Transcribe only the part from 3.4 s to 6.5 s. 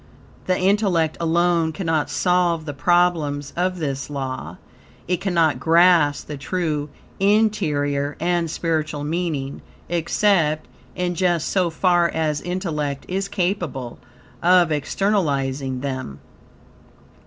of this law. It cannot grasp the